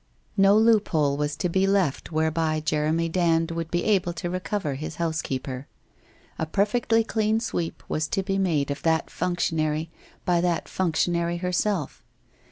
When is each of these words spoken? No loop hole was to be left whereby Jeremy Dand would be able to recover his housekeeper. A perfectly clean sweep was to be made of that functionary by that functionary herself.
No 0.35 0.57
loop 0.57 0.87
hole 0.87 1.15
was 1.15 1.35
to 1.35 1.47
be 1.47 1.67
left 1.67 2.11
whereby 2.11 2.59
Jeremy 2.59 3.07
Dand 3.07 3.51
would 3.51 3.69
be 3.69 3.83
able 3.83 4.13
to 4.13 4.31
recover 4.31 4.73
his 4.73 4.95
housekeeper. 4.95 5.67
A 6.39 6.47
perfectly 6.47 7.03
clean 7.03 7.39
sweep 7.39 7.83
was 7.87 8.07
to 8.07 8.23
be 8.23 8.39
made 8.39 8.71
of 8.71 8.81
that 8.81 9.11
functionary 9.11 9.91
by 10.25 10.41
that 10.41 10.67
functionary 10.67 11.37
herself. 11.37 12.03